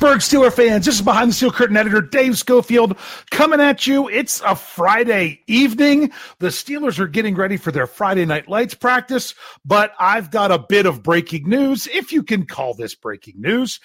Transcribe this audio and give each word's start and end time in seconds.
Pittsburgh 0.00 0.20
Steeler 0.20 0.50
fans, 0.50 0.86
this 0.86 0.94
is 0.94 1.02
behind 1.02 1.28
the 1.28 1.34
steel 1.34 1.50
curtain 1.50 1.76
editor 1.76 2.00
Dave 2.00 2.38
Schofield 2.38 2.96
coming 3.30 3.60
at 3.60 3.86
you. 3.86 4.08
It's 4.08 4.40
a 4.40 4.56
Friday 4.56 5.42
evening. 5.46 6.10
The 6.38 6.46
Steelers 6.46 6.98
are 6.98 7.06
getting 7.06 7.34
ready 7.34 7.58
for 7.58 7.70
their 7.70 7.86
Friday 7.86 8.24
night 8.24 8.48
lights 8.48 8.72
practice, 8.72 9.34
but 9.62 9.92
I've 9.98 10.30
got 10.30 10.52
a 10.52 10.58
bit 10.58 10.86
of 10.86 11.02
breaking 11.02 11.50
news, 11.50 11.86
if 11.86 12.12
you 12.12 12.22
can 12.22 12.46
call 12.46 12.72
this 12.72 12.94
breaking 12.94 13.42
news. 13.42 13.78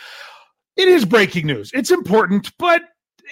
It 0.77 0.87
is 0.87 1.03
breaking 1.03 1.47
news. 1.47 1.69
It's 1.73 1.91
important, 1.91 2.53
but 2.57 2.81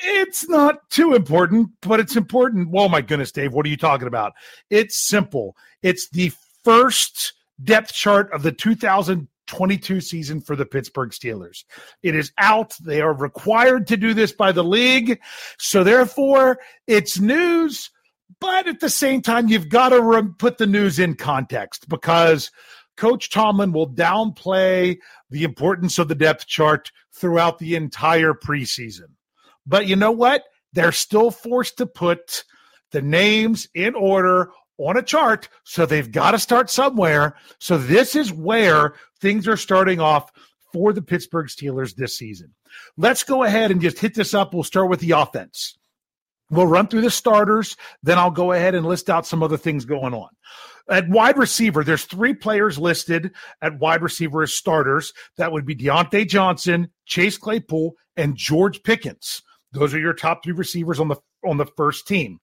it's 0.04 0.50
not 0.50 0.90
too 0.90 1.14
important, 1.14 1.70
but 1.84 2.02
it's 2.02 2.18
important. 2.18 2.68
Oh 2.76 2.90
my 2.90 3.00
goodness, 3.00 3.32
Dave, 3.32 3.54
what 3.54 3.66
are 3.66 3.70
you 3.70 3.78
talking 3.78 4.10
about? 4.10 4.34
It's 4.70 4.98
simple. 4.98 5.56
It's 5.84 6.10
the 6.10 6.34
first 6.66 7.32
depth 7.64 7.94
chart 7.94 8.30
of 8.34 8.44
the 8.44 8.52
2000 8.52 9.30
22 9.54 10.02
season 10.02 10.42
for 10.42 10.56
the 10.56 10.66
Pittsburgh 10.66 11.12
Steelers. 11.12 11.64
It 12.02 12.16
is 12.16 12.32
out. 12.40 12.74
They 12.84 13.02
are 13.02 13.14
required 13.14 13.86
to 13.88 13.98
do 13.98 14.16
this 14.16 14.32
by 14.32 14.52
the 14.52 14.64
league. 14.64 15.20
So 15.60 15.84
therefore, 15.84 16.60
it's 16.88 17.20
news. 17.20 17.92
But 18.40 18.68
at 18.68 18.80
the 18.80 18.90
same 18.90 19.22
time, 19.22 19.48
you've 19.48 19.70
got 19.70 19.90
to 19.90 20.02
re- 20.02 20.24
put 20.40 20.58
the 20.58 20.66
news 20.66 20.98
in 20.98 21.14
context 21.14 21.88
because 21.88 22.50
Coach 22.98 23.30
Tomlin 23.30 23.74
will 23.74 23.90
downplay 23.90 24.98
the 25.30 25.44
importance 25.44 26.00
of 26.00 26.08
the 26.08 26.16
depth 26.16 26.48
chart 26.48 26.92
throughout 27.14 27.60
the 27.60 27.76
entire 27.76 28.34
preseason. 28.34 29.12
But 29.68 29.86
you 29.88 29.96
know 29.96 30.12
what? 30.12 30.44
They're 30.74 30.92
still 30.92 31.30
forced 31.30 31.78
to 31.78 31.86
put 31.86 32.44
the 32.92 33.04
names 33.04 33.68
in 33.76 33.94
order 33.94 34.50
on 34.78 34.98
a 34.98 35.04
chart. 35.04 35.50
So 35.64 35.86
they've 35.86 36.12
got 36.12 36.32
to 36.32 36.40
start 36.40 36.70
somewhere. 36.70 37.36
So 37.60 37.78
this 37.78 38.16
is 38.16 38.32
where 38.32 38.96
things 39.22 39.48
are 39.48 39.58
starting 39.58 40.00
off 40.00 40.32
for 40.72 40.94
the 40.94 41.02
Pittsburgh 41.02 41.48
Steelers 41.48 41.96
this 41.96 42.18
season. 42.18 42.54
Let's 42.98 43.24
go 43.24 43.44
ahead 43.44 43.72
and 43.72 43.82
just 43.82 44.00
hit 44.00 44.16
this 44.16 44.34
up. 44.34 44.54
We'll 44.54 44.64
start 44.64 44.90
with 44.90 45.00
the 45.00 45.12
offense. 45.12 45.78
We'll 46.50 46.68
run 46.68 46.88
through 46.88 47.02
the 47.02 47.10
starters, 47.10 47.76
then 48.04 48.20
I'll 48.20 48.30
go 48.30 48.52
ahead 48.52 48.76
and 48.76 48.86
list 48.86 49.10
out 49.10 49.26
some 49.26 49.42
other 49.42 49.58
things 49.58 49.86
going 49.86 50.14
on. 50.14 50.30
At 50.90 51.10
wide 51.10 51.38
receiver, 51.38 51.84
there's 51.84 52.04
three 52.04 52.34
players 52.34 52.78
listed 52.78 53.32
at 53.62 53.80
wide 53.80 54.04
receiver 54.04 54.44
as 54.44 54.54
starters. 54.54 55.14
That 55.38 55.52
would 55.52 55.66
be 55.66 55.76
Diontae 55.76 56.28
Johnson, 56.28 56.90
Chase 57.06 57.38
Claypool, 57.38 57.94
and 58.18 58.36
George 58.36 58.84
Pickens. 58.84 59.42
Those 59.72 59.94
are 59.94 60.00
your 60.00 60.14
top 60.14 60.44
three 60.44 60.54
receivers 60.54 61.00
on 61.00 61.08
the 61.08 61.16
on 61.46 61.58
the 61.58 61.66
first 61.66 62.08
team. 62.08 62.40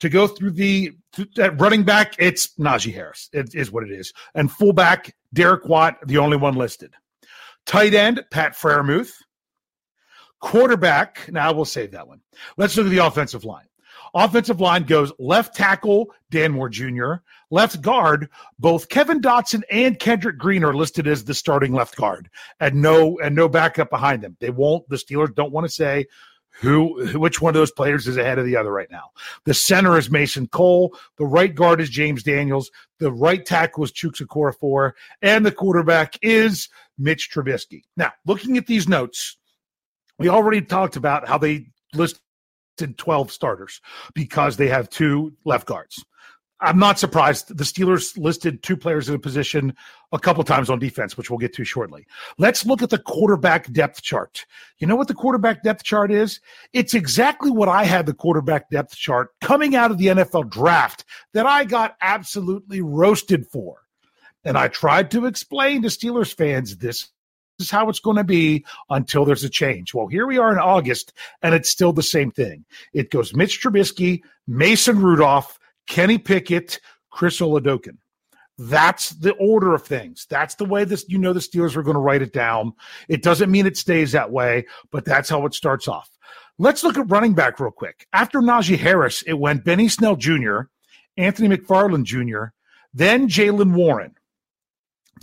To 0.00 0.08
go 0.08 0.26
through 0.26 0.52
the 0.52 0.92
to, 1.12 1.50
running 1.52 1.82
back, 1.82 2.14
it's 2.18 2.54
Najee 2.58 2.92
Harris. 2.92 3.30
It 3.32 3.54
is 3.54 3.72
what 3.72 3.84
it 3.84 3.90
is. 3.90 4.12
And 4.34 4.50
fullback, 4.50 5.14
Derek 5.32 5.64
Watt, 5.66 5.96
the 6.06 6.18
only 6.18 6.36
one 6.36 6.54
listed. 6.54 6.92
Tight 7.64 7.94
end, 7.94 8.22
Pat 8.30 8.52
Freiermuth. 8.52 9.12
Quarterback, 10.40 11.30
now 11.30 11.52
we'll 11.52 11.64
save 11.64 11.92
that 11.92 12.08
one. 12.08 12.20
Let's 12.56 12.76
look 12.76 12.86
at 12.86 12.90
the 12.90 12.98
offensive 12.98 13.44
line. 13.44 13.66
Offensive 14.14 14.60
line 14.60 14.82
goes 14.82 15.12
left 15.18 15.54
tackle, 15.54 16.10
Dan 16.30 16.52
Moore 16.52 16.68
Jr., 16.68 17.14
left 17.50 17.80
guard, 17.80 18.28
both 18.58 18.88
Kevin 18.88 19.20
Dotson 19.20 19.62
and 19.70 19.98
Kendrick 19.98 20.36
Green 20.36 20.64
are 20.64 20.74
listed 20.74 21.06
as 21.06 21.24
the 21.24 21.32
starting 21.32 21.72
left 21.72 21.96
guard 21.96 22.28
and 22.60 22.82
no 22.82 23.18
and 23.20 23.34
no 23.34 23.48
backup 23.48 23.88
behind 23.88 24.22
them. 24.22 24.36
They 24.40 24.50
won't, 24.50 24.86
the 24.88 24.96
Steelers 24.96 25.34
don't 25.34 25.52
want 25.52 25.66
to 25.66 25.72
say 25.72 26.06
who 26.60 27.18
which 27.18 27.40
one 27.40 27.50
of 27.50 27.54
those 27.54 27.72
players 27.72 28.06
is 28.06 28.16
ahead 28.16 28.38
of 28.38 28.44
the 28.44 28.56
other 28.56 28.72
right 28.72 28.90
now. 28.90 29.10
The 29.44 29.54
center 29.54 29.96
is 29.96 30.10
Mason 30.10 30.46
Cole, 30.46 30.96
the 31.16 31.26
right 31.26 31.54
guard 31.54 31.80
is 31.80 31.88
James 31.88 32.22
Daniels, 32.22 32.70
the 32.98 33.12
right 33.12 33.44
tackle 33.44 33.84
is 33.84 33.92
Okorafor, 33.92 34.92
and 35.22 35.44
the 35.44 35.52
quarterback 35.52 36.18
is 36.22 36.68
Mitch 36.98 37.30
Trubisky. 37.32 37.82
Now, 37.96 38.12
looking 38.26 38.56
at 38.56 38.66
these 38.66 38.88
notes, 38.88 39.36
we 40.18 40.28
already 40.28 40.62
talked 40.62 40.96
about 40.96 41.26
how 41.26 41.38
they 41.38 41.66
listed 41.94 42.20
12 42.96 43.32
starters 43.32 43.80
because 44.14 44.56
they 44.56 44.68
have 44.68 44.88
two 44.88 45.32
left 45.44 45.66
guards. 45.66 46.04
I'm 46.62 46.78
not 46.78 47.00
surprised. 47.00 47.56
The 47.56 47.64
Steelers 47.64 48.16
listed 48.16 48.62
two 48.62 48.76
players 48.76 49.08
in 49.08 49.16
a 49.16 49.18
position 49.18 49.74
a 50.12 50.18
couple 50.18 50.44
times 50.44 50.70
on 50.70 50.78
defense, 50.78 51.16
which 51.16 51.28
we'll 51.28 51.40
get 51.40 51.52
to 51.54 51.64
shortly. 51.64 52.06
Let's 52.38 52.64
look 52.64 52.82
at 52.82 52.90
the 52.90 52.98
quarterback 52.98 53.72
depth 53.72 54.00
chart. 54.00 54.46
You 54.78 54.86
know 54.86 54.94
what 54.94 55.08
the 55.08 55.14
quarterback 55.14 55.64
depth 55.64 55.82
chart 55.82 56.12
is? 56.12 56.40
It's 56.72 56.94
exactly 56.94 57.50
what 57.50 57.68
I 57.68 57.82
had 57.82 58.06
the 58.06 58.14
quarterback 58.14 58.70
depth 58.70 58.94
chart 58.94 59.30
coming 59.40 59.74
out 59.74 59.90
of 59.90 59.98
the 59.98 60.06
NFL 60.06 60.50
draft 60.50 61.04
that 61.34 61.46
I 61.46 61.64
got 61.64 61.96
absolutely 62.00 62.80
roasted 62.80 63.46
for. 63.48 63.80
And 64.44 64.56
I 64.56 64.68
tried 64.68 65.10
to 65.12 65.26
explain 65.26 65.82
to 65.82 65.88
Steelers 65.88 66.32
fans 66.32 66.76
this 66.76 67.08
is 67.58 67.70
how 67.70 67.88
it's 67.88 68.00
going 68.00 68.16
to 68.16 68.24
be 68.24 68.64
until 68.88 69.24
there's 69.24 69.44
a 69.44 69.50
change. 69.50 69.94
Well, 69.94 70.06
here 70.06 70.26
we 70.26 70.38
are 70.38 70.52
in 70.52 70.58
August, 70.58 71.12
and 71.42 71.54
it's 71.54 71.70
still 71.70 71.92
the 71.92 72.02
same 72.04 72.30
thing. 72.30 72.64
It 72.92 73.10
goes 73.10 73.34
Mitch 73.34 73.60
Trubisky, 73.60 74.22
Mason 74.46 75.00
Rudolph, 75.00 75.58
Kenny 75.86 76.18
Pickett, 76.18 76.80
Chris 77.10 77.40
Oladokun. 77.40 77.98
That's 78.58 79.10
the 79.10 79.32
order 79.34 79.74
of 79.74 79.84
things. 79.84 80.26
That's 80.28 80.54
the 80.56 80.64
way 80.64 80.84
this 80.84 81.04
you 81.08 81.18
know 81.18 81.32
the 81.32 81.40
Steelers 81.40 81.76
are 81.76 81.82
going 81.82 81.94
to 81.94 82.00
write 82.00 82.22
it 82.22 82.32
down. 82.32 82.74
It 83.08 83.22
doesn't 83.22 83.50
mean 83.50 83.66
it 83.66 83.76
stays 83.76 84.12
that 84.12 84.30
way, 84.30 84.66
but 84.90 85.04
that's 85.04 85.28
how 85.28 85.46
it 85.46 85.54
starts 85.54 85.88
off. 85.88 86.10
Let's 86.58 86.84
look 86.84 86.98
at 86.98 87.10
running 87.10 87.34
back 87.34 87.58
real 87.58 87.70
quick. 87.70 88.06
After 88.12 88.40
Najee 88.40 88.78
Harris, 88.78 89.22
it 89.22 89.32
went 89.34 89.64
Benny 89.64 89.88
Snell 89.88 90.16
Jr., 90.16 90.60
Anthony 91.16 91.48
McFarland 91.48 92.04
Jr., 92.04 92.52
then 92.94 93.26
Jaylen 93.26 93.72
Warren. 93.72 94.14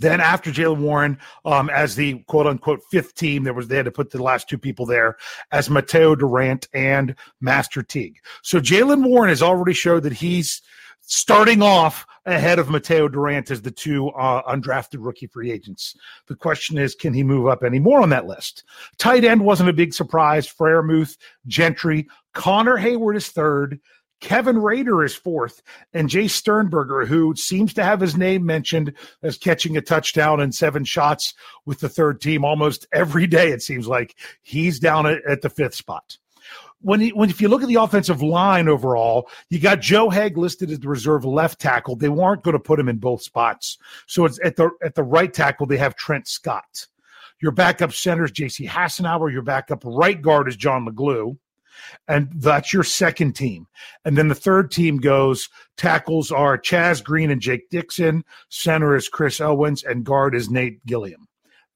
Then 0.00 0.20
after 0.20 0.50
Jaylen 0.50 0.80
Warren, 0.80 1.18
um, 1.44 1.70
as 1.70 1.94
the 1.94 2.18
quote 2.26 2.46
unquote 2.46 2.80
fifth 2.90 3.14
team, 3.14 3.44
there 3.44 3.54
was 3.54 3.68
they 3.68 3.76
had 3.76 3.84
to 3.84 3.90
put 3.90 4.10
the 4.10 4.22
last 4.22 4.48
two 4.48 4.58
people 4.58 4.86
there 4.86 5.16
as 5.52 5.70
Mateo 5.70 6.14
Durant 6.14 6.68
and 6.74 7.14
Master 7.40 7.82
Teague. 7.82 8.18
So 8.42 8.60
Jaylen 8.60 9.06
Warren 9.06 9.28
has 9.28 9.42
already 9.42 9.74
showed 9.74 10.02
that 10.04 10.12
he's 10.12 10.62
starting 11.02 11.60
off 11.60 12.06
ahead 12.26 12.58
of 12.58 12.70
Mateo 12.70 13.08
Durant 13.08 13.50
as 13.50 13.62
the 13.62 13.70
two 13.70 14.10
uh, 14.10 14.42
undrafted 14.54 14.98
rookie 15.04 15.26
free 15.26 15.50
agents. 15.50 15.96
The 16.28 16.36
question 16.36 16.78
is, 16.78 16.94
can 16.94 17.12
he 17.12 17.22
move 17.22 17.48
up 17.48 17.64
any 17.64 17.78
more 17.78 18.00
on 18.00 18.10
that 18.10 18.26
list? 18.26 18.64
Tight 18.98 19.24
end 19.24 19.40
wasn't 19.40 19.70
a 19.70 19.74
big 19.74 19.92
surprise. 19.92 20.46
Freiermuth, 20.46 21.16
Gentry, 21.46 22.06
Connor 22.32 22.76
Heyward 22.76 23.16
is 23.16 23.28
third. 23.28 23.80
Kevin 24.20 24.58
Rader 24.58 25.02
is 25.02 25.14
fourth, 25.14 25.62
and 25.92 26.08
Jace 26.08 26.30
Sternberger, 26.30 27.06
who 27.06 27.34
seems 27.34 27.74
to 27.74 27.84
have 27.84 28.00
his 28.00 28.16
name 28.16 28.44
mentioned 28.44 28.92
as 29.22 29.38
catching 29.38 29.76
a 29.76 29.80
touchdown 29.80 30.40
and 30.40 30.54
seven 30.54 30.84
shots 30.84 31.34
with 31.64 31.80
the 31.80 31.88
third 31.88 32.20
team 32.20 32.44
almost 32.44 32.86
every 32.92 33.26
day. 33.26 33.50
It 33.50 33.62
seems 33.62 33.86
like 33.86 34.16
he's 34.42 34.78
down 34.78 35.06
at, 35.06 35.24
at 35.28 35.42
the 35.42 35.48
fifth 35.48 35.74
spot. 35.74 36.18
When, 36.82 37.00
he, 37.00 37.10
when 37.10 37.28
if 37.28 37.40
you 37.40 37.48
look 37.48 37.62
at 37.62 37.68
the 37.68 37.74
offensive 37.74 38.22
line 38.22 38.68
overall, 38.68 39.28
you 39.50 39.58
got 39.58 39.80
Joe 39.80 40.08
Haeg 40.08 40.36
listed 40.36 40.70
as 40.70 40.80
the 40.80 40.88
reserve 40.88 41.24
left 41.24 41.60
tackle. 41.60 41.96
They 41.96 42.08
weren't 42.08 42.42
going 42.42 42.54
to 42.54 42.58
put 42.58 42.80
him 42.80 42.88
in 42.88 42.96
both 42.96 43.22
spots, 43.22 43.76
so 44.06 44.24
it's 44.24 44.40
at 44.42 44.56
the 44.56 44.70
at 44.82 44.94
the 44.94 45.02
right 45.02 45.32
tackle 45.32 45.66
they 45.66 45.76
have 45.76 45.94
Trent 45.96 46.26
Scott. 46.26 46.86
Your 47.42 47.52
backup 47.52 47.92
center 47.92 48.24
is 48.24 48.30
J.C. 48.32 48.66
Hassenauer. 48.66 49.32
Your 49.32 49.42
backup 49.42 49.82
right 49.84 50.20
guard 50.20 50.48
is 50.48 50.56
John 50.56 50.86
LeGlue 50.86 51.36
and 52.08 52.30
that's 52.36 52.72
your 52.72 52.82
second 52.82 53.34
team. 53.34 53.66
And 54.04 54.16
then 54.16 54.28
the 54.28 54.34
third 54.34 54.70
team 54.70 54.98
goes 54.98 55.48
tackles 55.76 56.30
are 56.30 56.58
Chaz 56.58 57.02
Green 57.02 57.30
and 57.30 57.40
Jake 57.40 57.70
Dixon, 57.70 58.24
center 58.48 58.96
is 58.96 59.08
Chris 59.08 59.40
Owens, 59.40 59.82
and 59.84 60.04
guard 60.04 60.34
is 60.34 60.50
Nate 60.50 60.84
Gilliam. 60.86 61.28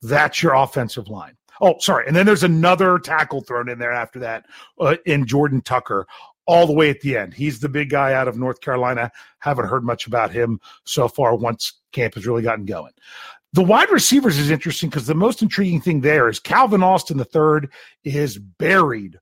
That's 0.02 0.42
your 0.42 0.54
offensive 0.54 1.08
line. 1.08 1.36
Oh, 1.60 1.76
sorry. 1.78 2.06
And 2.06 2.16
then 2.16 2.26
there's 2.26 2.42
another 2.42 2.98
tackle 2.98 3.40
thrown 3.40 3.68
in 3.68 3.78
there 3.78 3.92
after 3.92 4.18
that 4.20 4.46
uh, 4.80 4.96
in 5.06 5.26
Jordan 5.26 5.62
Tucker 5.62 6.06
all 6.46 6.66
the 6.66 6.72
way 6.72 6.90
at 6.90 7.00
the 7.00 7.16
end. 7.16 7.32
He's 7.32 7.60
the 7.60 7.68
big 7.68 7.90
guy 7.90 8.12
out 8.12 8.28
of 8.28 8.36
North 8.36 8.60
Carolina. 8.60 9.10
Haven't 9.38 9.68
heard 9.68 9.84
much 9.84 10.06
about 10.06 10.30
him 10.30 10.60
so 10.84 11.08
far 11.08 11.36
once 11.36 11.80
camp 11.92 12.14
has 12.14 12.26
really 12.26 12.42
gotten 12.42 12.66
going. 12.66 12.92
The 13.52 13.62
wide 13.62 13.90
receivers 13.90 14.36
is 14.36 14.50
interesting 14.50 14.90
because 14.90 15.06
the 15.06 15.14
most 15.14 15.40
intriguing 15.40 15.80
thing 15.80 16.00
there 16.00 16.28
is 16.28 16.40
Calvin 16.40 16.82
Austin 16.82 17.18
the 17.18 17.24
third 17.24 17.70
is 18.02 18.36
buried 18.36 19.18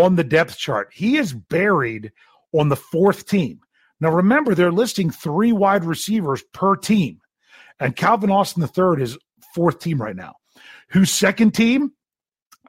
on 0.00 0.16
the 0.16 0.24
depth 0.24 0.58
chart. 0.58 0.90
He 0.92 1.16
is 1.16 1.32
buried 1.32 2.12
on 2.52 2.68
the 2.68 2.76
fourth 2.76 3.26
team. 3.26 3.60
Now, 4.00 4.10
remember, 4.10 4.54
they're 4.54 4.72
listing 4.72 5.10
three 5.10 5.52
wide 5.52 5.84
receivers 5.84 6.42
per 6.52 6.76
team, 6.76 7.20
and 7.78 7.94
Calvin 7.94 8.30
Austin 8.30 8.62
III 8.62 9.02
is 9.02 9.18
fourth 9.54 9.78
team 9.78 10.00
right 10.00 10.16
now. 10.16 10.34
Who's 10.88 11.10
second 11.10 11.52
team? 11.52 11.92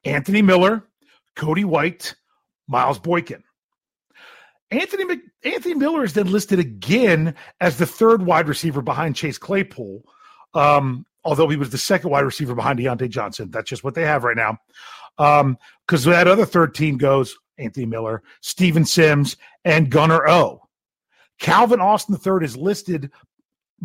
Anthony 0.06 0.42
Miller, 0.42 0.84
Cody 1.36 1.64
White, 1.64 2.16
Miles 2.68 3.00
Boykin. 3.00 3.44
Anthony 4.70 5.22
Anthony 5.44 5.76
Miller 5.76 6.04
is 6.04 6.14
then 6.14 6.32
listed 6.32 6.60
again 6.60 7.36
as 7.62 7.78
the 7.78 7.86
third 7.86 8.26
wide 8.26 8.48
receiver 8.48 8.82
behind 8.82 9.16
Chase 9.16 9.38
Claypool, 9.38 10.04
um, 10.54 11.06
although 11.24 11.48
he 11.48 11.58
was 11.58 11.70
the 11.70 11.78
second 11.78 12.10
wide 12.10 12.26
receiver 12.26 12.56
behind 12.56 12.80
Diontae 12.80 13.10
Johnson. 13.10 13.52
That's 13.52 13.70
just 13.70 13.84
what 13.84 13.94
they 13.96 14.04
have 14.04 14.24
right 14.24 14.38
now. 14.38 14.58
Um, 15.18 15.58
because 15.86 16.06
that 16.06 16.28
other 16.28 16.46
third 16.46 16.74
team 16.74 16.98
goes 16.98 17.38
Anthony 17.58 17.86
Miller, 17.86 18.24
Steven 18.42 18.86
Sims, 18.86 19.38
and 19.66 19.90
Gunner 19.90 20.28
O. 20.28 20.62
Calvin 21.40 21.82
Austin 21.82 22.16
III 22.16 22.46
is 22.46 22.58
listed 22.58 23.12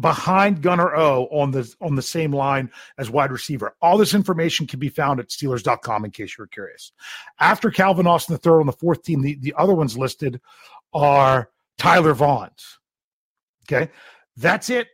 behind 0.01 0.63
Gunner 0.63 0.95
O 0.95 1.25
on 1.27 1.51
the 1.51 1.75
on 1.81 1.97
the 1.97 2.03
same 2.03 2.33
line 2.33 2.71
as 2.99 3.11
wide 3.11 3.33
receiver. 3.33 3.75
All 3.83 3.99
this 3.99 4.15
information 4.15 4.67
can 4.67 4.79
be 4.79 4.89
found 4.89 5.19
at 5.19 5.29
Steelers.com 5.29 6.05
in 6.05 6.11
case 6.11 6.37
you're 6.39 6.47
curious. 6.47 6.93
After 7.41 7.71
Calvin 7.71 8.07
Austin 8.07 8.39
III 8.45 8.53
on 8.53 8.67
the 8.67 8.73
fourth 8.73 9.03
team, 9.03 9.23
the, 9.23 9.37
the 9.41 9.55
other 9.59 9.75
ones 9.75 9.99
listed 9.99 10.41
are 10.95 11.51
Tyler 11.79 12.15
Vaughns. 12.15 12.79
Okay. 13.67 13.91
That's 14.37 14.71
it 14.71 14.89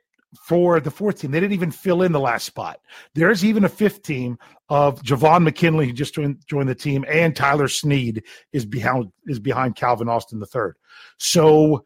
for 0.47 0.81
the 0.81 0.91
fourth 0.91 1.21
team. 1.21 1.31
They 1.31 1.41
didn't 1.41 1.55
even 1.55 1.71
fill 1.71 2.03
in 2.03 2.13
the 2.13 2.21
last 2.21 2.47
spot. 2.47 2.81
There's 3.15 3.45
even 3.45 3.65
a 3.65 3.69
fifth 3.69 4.03
team 4.03 4.39
of 4.69 5.03
Javon 5.03 5.43
McKinley, 5.43 5.87
who 5.87 5.93
just 5.93 6.15
joined, 6.15 6.43
joined 6.47 6.69
the 6.69 6.75
team, 6.75 7.05
and 7.09 7.35
Tyler 7.35 7.69
Snead 7.69 8.23
is 8.53 8.65
behind 8.65 9.13
is 9.27 9.39
behind 9.39 9.77
Calvin 9.77 10.09
Austin 10.09 10.41
the 10.41 10.47
third. 10.47 10.77
So 11.19 11.85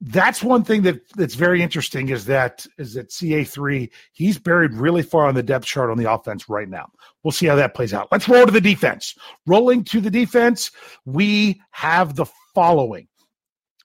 that's 0.00 0.42
one 0.42 0.62
thing 0.62 0.82
that 0.82 1.00
that's 1.16 1.34
very 1.34 1.60
interesting 1.60 2.08
is 2.08 2.24
that 2.26 2.64
is 2.78 2.94
that 2.94 3.10
CA3 3.10 3.90
he's 4.12 4.38
buried 4.38 4.72
really 4.74 5.02
far 5.02 5.26
on 5.26 5.34
the 5.34 5.42
depth 5.42 5.66
chart 5.66 5.90
on 5.90 5.98
the 5.98 6.10
offense 6.10 6.48
right 6.48 6.68
now. 6.68 6.88
We'll 7.22 7.32
see 7.32 7.46
how 7.46 7.56
that 7.56 7.74
plays 7.74 7.92
out. 7.92 8.08
Let's 8.12 8.28
roll 8.28 8.46
to 8.46 8.52
the 8.52 8.60
defense. 8.60 9.14
Rolling 9.46 9.82
to 9.84 10.00
the 10.00 10.10
defense, 10.10 10.70
we 11.04 11.60
have 11.70 12.14
the 12.14 12.26
following. 12.54 13.08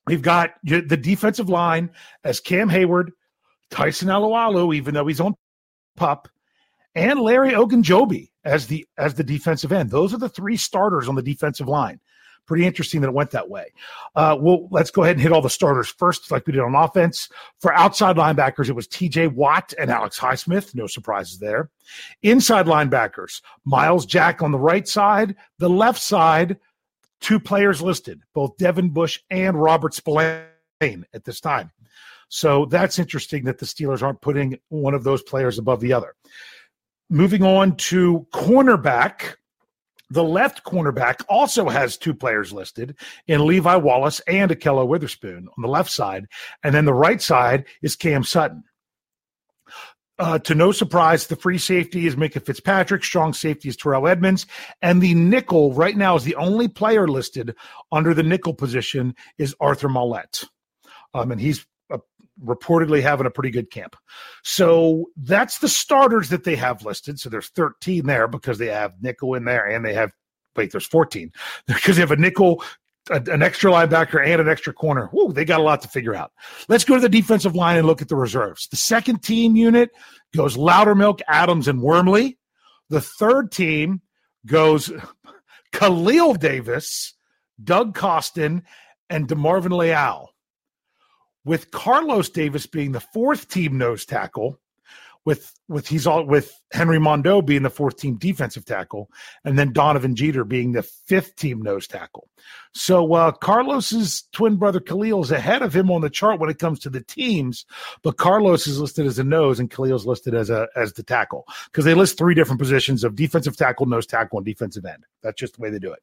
We've 0.05 0.21
got 0.21 0.51
the 0.63 0.81
defensive 0.81 1.49
line 1.49 1.89
as 2.23 2.39
Cam 2.39 2.69
Heyward, 2.69 3.09
Tyson 3.73 4.07
Alualu, 4.07 4.75
even 4.75 4.93
though 4.93 5.07
he's 5.07 5.19
on 5.19 5.33
pup, 5.97 6.29
and 6.93 7.19
Larry 7.19 7.53
Ogunjobi 7.53 8.29
as 8.45 8.67
the 8.67 8.85
as 8.99 9.15
the 9.15 9.23
defensive 9.23 9.71
end. 9.71 9.89
Those 9.89 10.13
are 10.13 10.19
the 10.19 10.29
three 10.29 10.57
starters 10.57 11.09
on 11.09 11.15
the 11.15 11.23
defensive 11.23 11.67
line. 11.67 11.99
Pretty 12.45 12.67
interesting 12.67 13.01
that 13.01 13.07
it 13.07 13.13
went 13.13 13.31
that 13.31 13.49
way. 13.49 13.71
Uh, 14.15 14.37
well, 14.39 14.67
let's 14.69 14.91
go 14.91 15.01
ahead 15.01 15.15
and 15.15 15.21
hit 15.21 15.31
all 15.31 15.41
the 15.41 15.49
starters 15.49 15.87
first, 15.87 16.29
like 16.29 16.45
we 16.45 16.53
did 16.53 16.61
on 16.61 16.75
offense. 16.75 17.29
For 17.61 17.73
outside 17.73 18.17
linebackers, 18.17 18.67
it 18.67 18.75
was 18.75 18.85
T.J. 18.85 19.27
Watt 19.27 19.73
and 19.79 19.89
Alex 19.89 20.19
Highsmith. 20.19 20.75
No 20.75 20.85
surprises 20.85 21.39
there. 21.39 21.69
Inside 22.21 22.65
linebackers, 22.65 23.41
Myles 23.63 24.05
Jack 24.05 24.43
on 24.43 24.51
the 24.51 24.59
right 24.59 24.87
side, 24.87 25.35
the 25.57 25.69
left 25.69 26.01
side. 26.01 26.57
Two 27.21 27.39
players 27.39 27.81
listed, 27.81 28.21
both 28.33 28.57
Devin 28.57 28.89
Bush 28.89 29.19
and 29.31 29.59
Robert 29.59 29.93
Spillane 29.93 30.43
at 30.81 31.23
this 31.23 31.39
time. 31.39 31.71
So 32.33 32.65
that's 32.65 32.97
interesting 32.97 33.43
that 33.43 33.59
the 33.59 33.67
Steelers 33.67 34.01
aren't 34.01 34.21
putting 34.21 34.57
one 34.69 34.95
of 34.95 35.03
those 35.03 35.21
players 35.21 35.59
above 35.59 35.81
the 35.81 35.93
other. 35.93 36.15
Moving 37.07 37.43
on 37.43 37.75
to 37.75 38.25
cornerback, 38.33 39.35
the 40.09 40.23
left 40.23 40.63
cornerback 40.63 41.23
also 41.29 41.69
has 41.69 41.95
two 41.95 42.15
players 42.15 42.51
listed 42.51 42.97
in 43.27 43.45
Levi 43.45 43.75
Wallace 43.75 44.19
and 44.21 44.49
Ahkello 44.49 44.87
Witherspoon 44.87 45.47
on 45.55 45.61
the 45.61 45.67
left 45.67 45.91
side. 45.91 46.25
And 46.63 46.73
then 46.73 46.85
the 46.85 46.93
right 46.93 47.21
side 47.21 47.65
is 47.83 47.95
Cam 47.95 48.23
Sutton. 48.23 48.63
Uh, 50.17 50.39
to 50.39 50.55
no 50.55 50.71
surprise, 50.71 51.27
the 51.27 51.35
free 51.35 51.59
safety 51.59 52.07
is 52.07 52.15
Minkah 52.15 52.43
Fitzpatrick. 52.43 53.03
Strong 53.03 53.33
safety 53.33 53.69
is 53.69 53.77
Terrell 53.77 54.07
Edmunds. 54.07 54.47
And 54.81 55.03
the 55.03 55.13
nickel 55.13 55.71
right 55.73 55.95
now 55.95 56.15
is 56.15 56.23
the 56.23 56.37
only 56.37 56.67
player 56.67 57.07
listed 57.07 57.55
under 57.91 58.15
the 58.15 58.23
nickel 58.23 58.55
position 58.55 59.13
is 59.37 59.55
Arthur 59.59 59.87
Maulet. 59.87 60.45
Um, 61.13 61.31
and 61.31 61.39
he's 61.39 61.63
reportedly 62.41 63.01
having 63.01 63.27
a 63.27 63.31
pretty 63.31 63.51
good 63.51 63.69
camp. 63.69 63.95
So 64.43 65.09
that's 65.17 65.59
the 65.59 65.69
starters 65.69 66.29
that 66.29 66.43
they 66.43 66.55
have 66.55 66.85
listed. 66.85 67.19
So 67.19 67.29
there's 67.29 67.49
13 67.49 68.05
there 68.05 68.27
because 68.27 68.57
they 68.57 68.67
have 68.67 68.93
nickel 69.01 69.35
in 69.35 69.45
there 69.45 69.65
and 69.65 69.85
they 69.85 69.93
have, 69.93 70.11
wait, 70.55 70.71
there's 70.71 70.87
14 70.87 71.31
because 71.67 71.95
they 71.95 72.01
have 72.01 72.11
a 72.11 72.15
nickel, 72.15 72.63
a, 73.09 73.21
an 73.31 73.41
extra 73.41 73.71
linebacker, 73.71 74.25
and 74.25 74.41
an 74.41 74.49
extra 74.49 74.73
corner. 74.73 75.07
Whoa, 75.07 75.31
they 75.31 75.45
got 75.45 75.59
a 75.59 75.63
lot 75.63 75.81
to 75.81 75.87
figure 75.87 76.15
out. 76.15 76.31
Let's 76.67 76.85
go 76.85 76.95
to 76.95 77.01
the 77.01 77.09
defensive 77.09 77.55
line 77.55 77.77
and 77.77 77.87
look 77.87 78.01
at 78.01 78.09
the 78.09 78.15
reserves. 78.15 78.67
The 78.67 78.77
second 78.77 79.21
team 79.23 79.55
unit 79.55 79.91
goes 80.35 80.57
Loudermilk, 80.57 81.21
Adams, 81.27 81.67
and 81.67 81.81
Wormley. 81.81 82.37
The 82.89 83.01
third 83.01 83.51
team 83.51 84.01
goes 84.45 84.91
Khalil 85.71 86.35
Davis, 86.35 87.13
Doug 87.63 87.95
Costin, 87.95 88.63
and 89.09 89.27
DeMarvin 89.27 89.77
Leal 89.77 90.32
with 91.45 91.71
Carlos 91.71 92.29
Davis 92.29 92.65
being 92.65 92.91
the 92.91 92.99
fourth 92.99 93.47
team 93.49 93.77
nose 93.77 94.05
tackle, 94.05 94.59
with 95.25 95.53
with 95.69 95.87
he's 95.87 96.05
all 96.05 96.25
with 96.25 96.53
Henry 96.71 96.99
Mondeaux 96.99 97.45
being 97.45 97.63
the 97.63 97.69
fourth 97.69 97.97
team 97.97 98.17
defensive 98.17 98.65
tackle, 98.65 99.09
and 99.45 99.57
then 99.57 99.71
Donovan 99.71 100.15
Jeter 100.15 100.43
being 100.43 100.73
the 100.73 100.83
fifth 100.83 101.35
team 101.35 101.61
nose 101.61 101.87
tackle. 101.87 102.27
So 102.73 103.13
uh, 103.13 103.31
Carlos's 103.31 104.23
twin 104.33 104.57
brother 104.57 104.81
Khalil 104.81 105.23
is 105.23 105.31
ahead 105.31 105.61
of 105.61 105.73
him 105.73 105.89
on 105.91 106.01
the 106.01 106.09
chart 106.09 106.39
when 106.39 106.49
it 106.49 106.59
comes 106.59 106.79
to 106.79 106.89
the 106.89 107.01
teams, 107.01 107.65
but 108.01 108.17
Carlos 108.17 108.67
is 108.67 108.79
listed 108.79 109.05
as 109.05 109.17
a 109.17 109.23
nose 109.23 109.59
and 109.59 109.71
Khalil's 109.71 110.05
listed 110.05 110.33
as 110.35 110.49
a 110.49 110.67
as 110.75 110.93
the 110.93 111.03
tackle 111.03 111.45
because 111.71 111.85
they 111.85 111.93
list 111.93 112.17
three 112.17 112.35
different 112.35 112.59
positions 112.59 113.03
of 113.03 113.15
defensive 113.15 113.55
tackle, 113.55 113.85
nose 113.85 114.05
tackle, 114.05 114.39
and 114.39 114.45
defensive 114.45 114.85
end. 114.85 115.05
That's 115.21 115.39
just 115.39 115.55
the 115.55 115.61
way 115.61 115.69
they 115.69 115.79
do 115.79 115.93
it. 115.93 115.99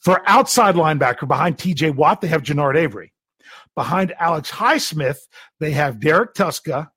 For 0.00 0.22
outside 0.26 0.76
linebacker 0.76 1.28
behind 1.28 1.58
T.J. 1.58 1.90
Watt, 1.90 2.20
they 2.22 2.28
have 2.28 2.42
Genard 2.42 2.76
Avery. 2.76 3.12
Behind 3.74 4.14
Alex 4.18 4.50
Highsmith, 4.50 5.18
they 5.60 5.72
have 5.72 6.00
Derrek 6.00 6.34
Tuszka, 6.34 6.90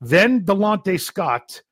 then 0.00 0.44
Delontae 0.44 1.00
Scott, 1.00 1.62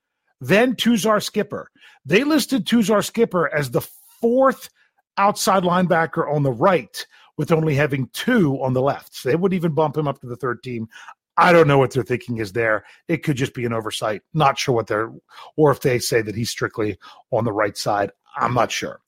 then 0.41 0.75
Tuzar 0.75 1.23
Skipper. 1.23 1.71
They 2.05 2.25
listed 2.25 2.67
Tuzar 2.67 3.05
Skipper 3.05 3.53
as 3.55 3.71
the 3.71 3.87
fourth 4.21 4.71
outside 5.17 5.63
linebacker 5.63 6.31
on 6.33 6.43
the 6.43 6.53
right, 6.53 7.07
with 7.37 7.53
only 7.53 7.75
having 7.75 8.09
two 8.13 8.61
on 8.63 8.73
the 8.73 8.83
left. 8.83 9.15
So 9.15 9.29
they 9.29 9.37
would 9.37 9.55
even 9.55 9.75
bump 9.75 9.97
him 9.97 10.09
up 10.09 10.21
to 10.21 10.27
the 10.27 10.37
third 10.37 10.63
team. 10.63 10.89
I 11.37 11.53
don't 11.53 11.69
know 11.69 11.79
what 11.79 11.93
they're 11.93 12.03
thinking 12.03 12.39
is 12.39 12.53
there. 12.53 12.85
It 13.07 13.23
could 13.23 13.37
just 13.37 13.55
be 13.55 13.65
an 13.65 13.73
oversight. 13.73 14.23
Not 14.35 14.59
sure 14.59 14.75
what 14.75 14.89
they're, 14.89 15.13
or 15.57 15.71
if 15.71 15.81
they 15.81 16.01
say 16.01 16.21
that 16.21 16.35
he's 16.35 16.51
strictly 16.51 16.99
on 17.31 17.45
the 17.45 17.53
right 17.53 17.77
side. 17.77 18.11
I'm 18.37 18.55
not 18.55 18.73
sure. 18.73 19.01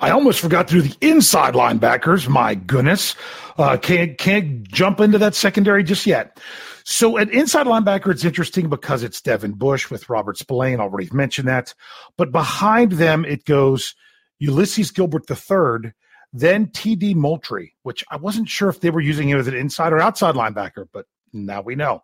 I 0.00 0.10
almost 0.10 0.40
forgot 0.40 0.68
to 0.68 0.74
do 0.74 0.82
the 0.82 0.96
inside 1.00 1.54
linebackers. 1.54 2.28
My 2.28 2.54
goodness, 2.54 3.16
uh, 3.58 3.76
can't 3.76 4.18
can't 4.18 4.62
jump 4.68 5.00
into 5.00 5.18
that 5.18 5.34
secondary 5.34 5.84
just 5.84 6.06
yet. 6.06 6.38
So 6.84 7.18
at 7.18 7.30
inside 7.30 7.66
linebacker, 7.66 8.10
it's 8.10 8.24
interesting 8.24 8.68
because 8.68 9.02
it's 9.02 9.20
Devin 9.20 9.52
Bush 9.52 9.90
with 9.90 10.08
Robert 10.08 10.38
Spillane. 10.38 10.80
Already 10.80 11.08
mentioned 11.12 11.48
that, 11.48 11.74
but 12.16 12.32
behind 12.32 12.92
them 12.92 13.24
it 13.24 13.44
goes 13.44 13.94
Ulysses 14.38 14.90
Gilbert 14.90 15.30
III, 15.30 15.92
then 16.32 16.68
T.D. 16.70 17.14
Moultrie, 17.14 17.74
which 17.82 18.04
I 18.10 18.16
wasn't 18.16 18.48
sure 18.48 18.68
if 18.68 18.80
they 18.80 18.90
were 18.90 19.00
using 19.00 19.28
him 19.28 19.38
as 19.38 19.46
an 19.46 19.54
inside 19.54 19.92
or 19.92 20.00
outside 20.00 20.34
linebacker, 20.34 20.86
but 20.92 21.06
now 21.32 21.62
we 21.62 21.76
know. 21.76 22.02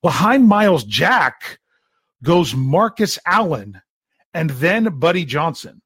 Behind 0.00 0.48
Myles 0.48 0.84
Jack 0.84 1.58
goes 2.22 2.54
Marcus 2.54 3.18
Allen, 3.26 3.80
and 4.32 4.50
then 4.50 4.98
Buddy 4.98 5.24
Johnson. 5.24 5.82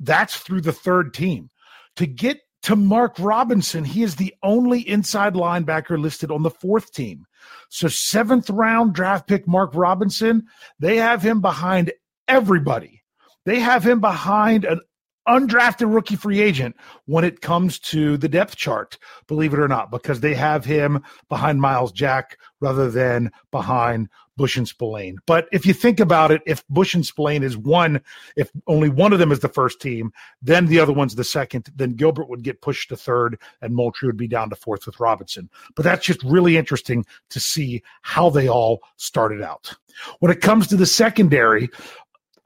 That's 0.00 0.36
through 0.36 0.62
the 0.62 0.72
third 0.72 1.14
team. 1.14 1.50
To 1.96 2.06
get 2.06 2.40
to 2.62 2.76
Mark 2.76 3.16
Robinson, 3.18 3.84
he 3.84 4.02
is 4.02 4.16
the 4.16 4.34
only 4.42 4.80
inside 4.80 5.34
linebacker 5.34 5.98
listed 5.98 6.30
on 6.30 6.42
the 6.42 6.50
fourth 6.50 6.92
team. 6.92 7.26
So, 7.68 7.88
seventh 7.88 8.50
round 8.50 8.92
draft 8.92 9.28
pick 9.28 9.46
Mark 9.46 9.70
Robinson, 9.74 10.46
they 10.78 10.96
have 10.96 11.22
him 11.22 11.40
behind 11.40 11.92
everybody. 12.28 13.02
They 13.44 13.60
have 13.60 13.86
him 13.86 14.00
behind 14.00 14.64
an 14.64 14.80
undrafted 15.28 15.92
rookie 15.92 16.16
free 16.16 16.40
agent 16.40 16.76
when 17.06 17.24
it 17.24 17.40
comes 17.40 17.78
to 17.78 18.16
the 18.16 18.28
depth 18.28 18.56
chart, 18.56 18.98
believe 19.26 19.52
it 19.52 19.60
or 19.60 19.68
not, 19.68 19.90
because 19.90 20.20
they 20.20 20.34
have 20.34 20.64
him 20.64 21.02
behind 21.28 21.60
Myles 21.60 21.92
Jack 21.92 22.38
rather 22.60 22.90
than 22.90 23.30
behind 23.50 24.08
Bush 24.36 24.56
and 24.56 24.68
Spillane. 24.68 25.18
But 25.26 25.48
if 25.50 25.64
you 25.64 25.72
think 25.72 25.98
about 25.98 26.30
it, 26.30 26.42
if 26.46 26.66
Bush 26.68 26.94
and 26.94 27.04
Spillane 27.04 27.42
is 27.42 27.56
one, 27.56 28.00
if 28.36 28.50
only 28.66 28.88
one 28.88 29.12
of 29.12 29.18
them 29.18 29.32
is 29.32 29.40
the 29.40 29.48
first 29.48 29.80
team, 29.80 30.12
then 30.42 30.66
the 30.66 30.78
other 30.78 30.92
one's 30.92 31.14
the 31.14 31.24
second, 31.24 31.70
then 31.74 31.94
Gilbert 31.94 32.28
would 32.28 32.42
get 32.42 32.60
pushed 32.60 32.90
to 32.90 32.96
third 32.96 33.40
and 33.62 33.74
Moultrie 33.74 34.08
would 34.08 34.16
be 34.16 34.28
down 34.28 34.50
to 34.50 34.56
fourth 34.56 34.86
with 34.86 35.00
Robinson. 35.00 35.48
But 35.74 35.84
that's 35.84 36.04
just 36.04 36.22
really 36.22 36.56
interesting 36.56 37.06
to 37.30 37.40
see 37.40 37.82
how 38.02 38.30
they 38.30 38.48
all 38.48 38.80
started 38.96 39.42
out. 39.42 39.74
When 40.20 40.30
it 40.30 40.42
comes 40.42 40.66
to 40.66 40.76
the 40.76 40.86
secondary, 40.86 41.70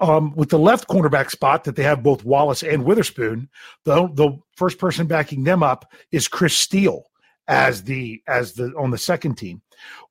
um, 0.00 0.35
with 0.35 0.49
the 0.49 0.59
left 0.59 0.88
cornerback 0.88 1.30
spot 1.30 1.64
that 1.64 1.76
they 1.76 1.83
have 1.83 2.02
both 2.02 2.25
Wallace 2.25 2.62
and 2.62 2.85
Witherspoon, 2.85 3.49
the 3.85 4.09
the 4.14 4.38
first 4.57 4.78
person 4.78 5.07
backing 5.07 5.45
them 5.45 5.62
up 5.62 5.92
is 6.11 6.28
Chris 6.28 6.57
Steele 6.57 7.04
as 7.49 7.85
the 7.85 8.23
as 8.26 8.54
the 8.54 8.73
on 8.78 8.90
the 8.90 8.99
second 8.99 9.37
team. 9.37 9.62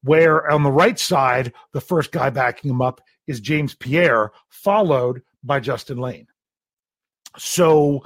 Where 0.04 0.50
on 0.50 0.64
the 0.64 0.72
right 0.72 0.98
side, 0.98 1.54
the 1.74 1.82
first 1.82 2.12
guy 2.12 2.30
backing 2.30 2.72
him 2.72 2.82
up 2.82 3.02
is 3.28 3.40
James 3.40 3.76
Pierre, 3.76 4.32
followed 4.50 5.22
by 5.44 5.60
Justin 5.60 5.98
Layne. 5.98 6.28
So 7.38 8.04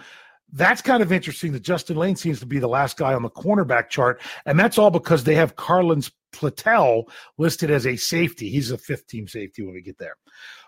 that's 0.54 0.82
kind 0.82 1.02
of 1.02 1.12
interesting 1.12 1.52
that 1.54 1.64
Justin 1.64 1.98
Layne 1.98 2.16
seems 2.16 2.40
to 2.40 2.46
be 2.46 2.60
the 2.60 2.68
last 2.68 2.96
guy 2.98 3.14
on 3.14 3.24
the 3.24 3.30
cornerback 3.30 3.90
chart, 3.90 4.22
and 4.46 4.60
that's 4.60 4.78
all 4.78 4.92
because 4.92 5.24
they 5.24 5.36
have 5.36 5.56
Carlins 5.56 6.12
Platel 6.32 7.06
listed 7.38 7.72
as 7.72 7.86
a 7.88 7.96
safety. 7.96 8.50
He's 8.50 8.72
a 8.72 8.78
fifth 8.78 9.08
team 9.08 9.28
safety 9.28 9.64
when 9.64 9.74
we 9.74 9.82
get 9.82 9.98
there. 9.98 10.16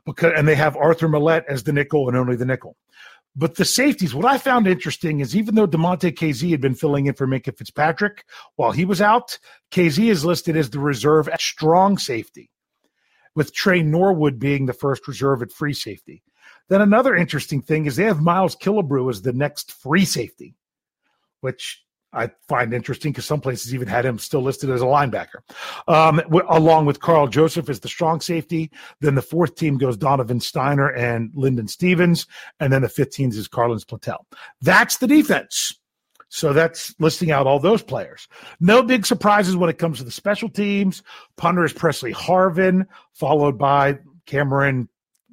Because 0.05 0.33
and 0.35 0.47
they 0.47 0.55
have 0.55 0.75
Arthur 0.75 1.07
Maulet 1.07 1.43
as 1.47 1.63
the 1.63 1.73
nickel 1.73 2.07
and 2.07 2.17
only 2.17 2.35
the 2.35 2.45
nickel. 2.45 2.75
But 3.35 3.55
the 3.55 3.65
safeties, 3.65 4.15
what 4.15 4.25
I 4.25 4.37
found 4.37 4.65
interesting 4.65 5.19
is 5.19 5.35
even 5.35 5.55
though 5.55 5.67
Damontae 5.67 6.15
Kazee 6.15 6.51
had 6.51 6.61
been 6.61 6.75
filling 6.75 7.07
in 7.07 7.15
for 7.15 7.27
Minkah 7.27 7.57
Fitzpatrick 7.57 8.23
while 8.55 8.71
he 8.71 8.85
was 8.85 9.01
out, 9.01 9.37
Kazee 9.71 10.09
is 10.09 10.23
listed 10.23 10.55
as 10.55 10.69
the 10.69 10.79
reserve 10.79 11.27
at 11.27 11.41
strong 11.41 11.97
safety, 11.97 12.49
with 13.35 13.53
Tre 13.53 13.83
Norwood 13.83 14.39
being 14.39 14.65
the 14.65 14.73
first 14.73 15.07
reserve 15.07 15.41
at 15.41 15.51
free 15.51 15.73
safety. 15.73 16.23
Then 16.69 16.81
another 16.81 17.15
interesting 17.15 17.61
thing 17.61 17.85
is 17.85 17.95
they 17.95 18.03
have 18.03 18.21
Miles 18.21 18.55
Killebrew 18.55 19.09
as 19.09 19.21
the 19.21 19.33
next 19.33 19.71
free 19.71 20.05
safety, 20.05 20.55
which 21.41 21.85
I 22.15 22.31
find 22.47 22.73
interesting 22.73 23.11
because 23.11 23.25
some 23.25 23.41
places 23.41 23.73
even 23.75 23.87
had 23.87 24.05
him 24.05 24.17
still 24.17 24.41
listed 24.41 24.69
as 24.69 24.81
a 24.81 24.85
linebacker, 24.85 25.41
um, 25.87 26.17
w- 26.17 26.45
along 26.49 26.85
with 26.85 27.01
Karl 27.01 27.27
Joseph 27.27 27.69
as 27.69 27.81
the 27.81 27.89
strong 27.89 28.21
safety. 28.21 28.71
Then 29.01 29.15
the 29.15 29.21
fourth 29.21 29.55
team 29.55 29.77
goes 29.77 29.97
Donovan 29.97 30.39
Stiner 30.39 30.97
and 30.97 31.31
Linden 31.35 31.67
Stephens, 31.67 32.25
and 32.59 32.71
then 32.71 32.81
the 32.81 32.89
fifth 32.89 33.11
team 33.11 33.29
is 33.29 33.47
Carlins 33.47 33.85
Platel. 33.85 34.25
That's 34.61 34.97
the 34.97 35.07
defense. 35.07 35.77
So 36.29 36.53
that's 36.53 36.95
listing 36.99 37.31
out 37.31 37.47
all 37.47 37.59
those 37.59 37.83
players. 37.83 38.27
No 38.59 38.81
big 38.81 39.05
surprises 39.05 39.55
when 39.55 39.69
it 39.69 39.77
comes 39.77 39.99
to 39.99 40.03
the 40.03 40.11
special 40.11 40.49
teams. 40.49 41.03
Punter 41.37 41.63
is 41.63 41.73
Pressley 41.73 42.13
Harvin, 42.13 42.87
followed 43.13 43.57
by 43.57 43.99
Cameron 44.25 44.89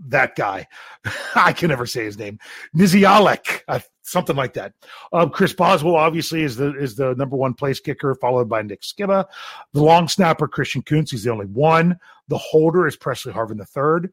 that 0.08 0.36
guy. 0.36 0.66
I 1.34 1.52
can 1.52 1.68
never 1.68 1.86
say 1.86 2.04
his 2.04 2.18
name. 2.18 2.38
Nizialek, 2.76 3.62
uh, 3.68 3.80
something 4.02 4.36
like 4.36 4.54
that. 4.54 4.72
Um, 5.12 5.30
Chris 5.30 5.52
Boswell 5.52 5.96
obviously 5.96 6.42
is 6.42 6.56
the 6.56 6.76
is 6.76 6.96
the 6.96 7.14
number 7.14 7.36
one 7.36 7.54
place 7.54 7.80
kicker, 7.80 8.14
followed 8.14 8.48
by 8.48 8.62
Nick 8.62 8.82
Sciba. 8.82 9.26
The 9.72 9.82
long 9.82 10.08
snapper 10.08 10.48
Christian 10.48 10.82
Kuntz, 10.82 11.10
he's 11.10 11.24
the 11.24 11.32
only 11.32 11.46
one. 11.46 11.98
The 12.28 12.38
holder 12.38 12.86
is 12.86 12.96
Pressley 12.96 13.32
Harvin 13.32 13.58
the 13.58 13.64
third. 13.64 14.12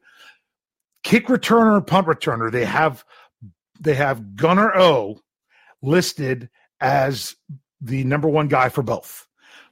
Kick 1.02 1.26
returner, 1.26 1.84
punt 1.86 2.06
returner, 2.06 2.50
they 2.50 2.64
have 2.64 3.04
they 3.80 3.94
have 3.94 4.36
Gunner 4.36 4.76
O 4.76 5.20
listed 5.82 6.50
as 6.80 7.36
the 7.80 8.04
number 8.04 8.28
one 8.28 8.48
guy 8.48 8.68
for 8.68 8.82
both. 8.82 9.26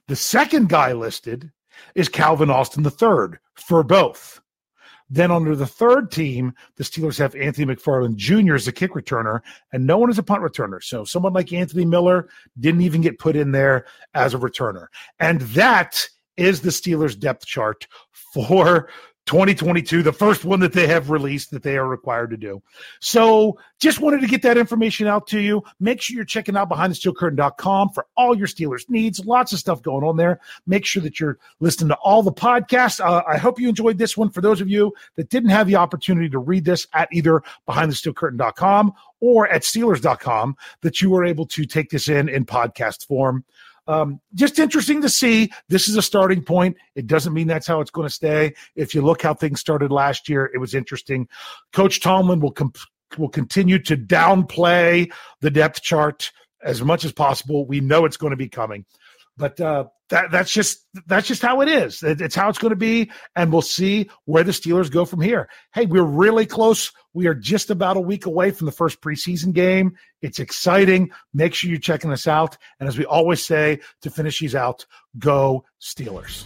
The 0.07 0.15
second 0.15 0.69
guy 0.69 0.93
listed 0.93 1.51
is 1.93 2.09
Calvin 2.09 2.49
Austin 2.49 2.83
the 2.83 2.89
third 2.89 3.39
for 3.55 3.83
both. 3.83 4.41
Then 5.09 5.31
under 5.31 5.55
the 5.55 5.65
third 5.65 6.11
team, 6.11 6.53
the 6.75 6.83
Steelers 6.83 7.17
have 7.17 7.35
Anthony 7.35 7.73
McFarland 7.73 8.15
Jr. 8.15 8.55
as 8.55 8.67
a 8.67 8.71
kick 8.71 8.91
returner, 8.91 9.41
and 9.73 9.87
no 9.87 9.97
one 9.97 10.09
is 10.09 10.19
a 10.19 10.23
punt 10.23 10.43
returner. 10.43 10.83
So 10.83 11.03
someone 11.03 11.33
like 11.33 11.51
Anthony 11.51 11.85
Miller 11.85 12.29
didn't 12.59 12.81
even 12.81 13.01
get 13.01 13.19
put 13.19 13.35
in 13.35 13.51
there 13.51 13.85
as 14.13 14.33
a 14.33 14.37
returner. 14.37 14.87
And 15.19 15.41
that 15.41 16.07
is 16.37 16.61
the 16.61 16.69
Steelers 16.69 17.19
depth 17.19 17.45
chart 17.45 17.87
for 18.33 18.89
2022, 19.29 20.01
the 20.01 20.11
first 20.11 20.43
one 20.43 20.59
that 20.59 20.73
they 20.73 20.87
have 20.87 21.11
released 21.11 21.51
that 21.51 21.61
they 21.61 21.77
are 21.77 21.87
required 21.87 22.31
to 22.31 22.37
do. 22.37 22.63
So 22.99 23.59
just 23.77 23.99
wanted 23.99 24.21
to 24.21 24.27
get 24.27 24.41
that 24.41 24.57
information 24.57 25.05
out 25.05 25.27
to 25.27 25.39
you. 25.39 25.61
Make 25.79 26.01
sure 26.01 26.15
you're 26.15 26.25
checking 26.25 26.57
out 26.57 26.67
behindthesteelcurtain.com 26.67 27.89
for 27.89 28.07
all 28.17 28.35
your 28.35 28.47
Steelers 28.47 28.89
needs. 28.89 29.23
Lots 29.23 29.53
of 29.53 29.59
stuff 29.59 29.83
going 29.83 30.03
on 30.03 30.17
there. 30.17 30.39
Make 30.65 30.83
sure 30.83 31.03
that 31.03 31.19
you're 31.19 31.37
listening 31.59 31.89
to 31.89 31.95
all 31.97 32.23
the 32.23 32.31
podcasts. 32.31 32.99
Uh, 32.99 33.21
I 33.27 33.37
hope 33.37 33.59
you 33.59 33.69
enjoyed 33.69 33.99
this 33.99 34.17
one. 34.17 34.31
For 34.31 34.41
those 34.41 34.61
of 34.61 34.67
you 34.67 34.95
that 35.15 35.29
didn't 35.29 35.51
have 35.51 35.67
the 35.67 35.75
opportunity 35.75 36.29
to 36.29 36.39
read 36.39 36.65
this 36.65 36.87
at 36.95 37.07
either 37.11 37.43
behindthesteelcurtain.com 37.67 38.93
or 39.19 39.47
at 39.47 39.61
Steelers.com, 39.61 40.57
that 40.81 41.01
you 41.01 41.11
were 41.11 41.23
able 41.23 41.45
to 41.45 41.65
take 41.65 41.91
this 41.91 42.09
in 42.09 42.29
in 42.29 42.47
podcast 42.47 43.05
form. 43.05 43.45
Um, 43.89 44.21
just 44.35 44.59
interesting 44.59 45.01
to 45.01 45.09
see. 45.09 45.51
This 45.67 45.87
is 45.87 45.95
a 45.95 46.03
starting 46.03 46.43
point. 46.43 46.77
It 46.93 47.07
doesn't 47.07 47.33
mean 47.33 47.47
that's 47.47 47.65
how 47.65 47.81
it's 47.81 47.89
going 47.89 48.07
to 48.07 48.13
stay. 48.13 48.53
If 48.75 48.93
you 48.93 49.01
look 49.01 49.23
how 49.23 49.33
things 49.33 49.59
started 49.59 49.91
last 49.91 50.29
year, 50.29 50.51
it 50.53 50.59
was 50.59 50.75
interesting. 50.75 51.27
Coach 51.73 51.99
Tomlin 51.99 52.39
will 52.39 52.55
will 53.17 53.29
continue 53.29 53.79
to 53.79 53.97
downplay 53.97 55.11
the 55.41 55.49
depth 55.49 55.81
chart 55.81 56.31
as 56.63 56.83
much 56.83 57.03
as 57.03 57.11
possible. 57.11 57.65
We 57.65 57.79
know 57.79 58.05
it's 58.05 58.17
going 58.17 58.29
to 58.29 58.37
be 58.37 58.47
coming, 58.47 58.85
but 59.39 59.59
uh, 59.59 59.85
that 60.09 60.29
that's 60.31 60.51
just 60.51 60.85
that's 61.07 61.27
just 61.27 61.41
how 61.41 61.61
it 61.61 61.69
is. 61.69 62.03
It's 62.03 62.35
how 62.35 62.49
it's 62.49 62.59
going 62.59 62.71
to 62.71 62.75
be, 62.75 63.09
and 63.35 63.51
we'll 63.51 63.61
see 63.61 64.09
where 64.25 64.43
the 64.43 64.51
Steelers 64.51 64.91
go 64.91 65.05
from 65.05 65.21
here. 65.21 65.49
Hey, 65.73 65.85
we're 65.85 66.03
really 66.03 66.45
close. 66.45 66.91
We 67.13 67.25
are 67.27 67.33
just 67.33 67.71
about 67.71 67.97
a 67.97 68.01
week 68.01 68.25
away 68.25 68.51
from 68.51 68.65
the 68.65 68.71
first 68.71 69.01
preseason 69.01 69.53
game. 69.53 69.95
It's 70.21 70.39
exciting. 70.39 71.09
Make 71.33 71.55
sure 71.55 71.71
you're 71.71 71.79
checking 71.79 72.11
us 72.11 72.27
out. 72.27 72.57
And 72.79 72.87
as 72.89 72.97
we 72.97 73.05
always 73.05 73.43
say 73.43 73.79
to 74.01 74.11
finish 74.11 74.39
these 74.39 74.53
out, 74.53 74.85
go 75.17 75.63
Steelers. 75.81 76.45